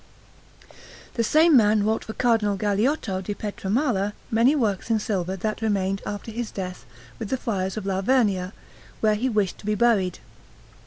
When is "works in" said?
4.55-4.97